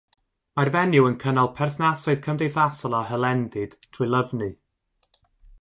[0.59, 4.53] Mae'r fenyw yn cynnal perthnasoedd cymdeithasol a hylendid trwy lyfnu.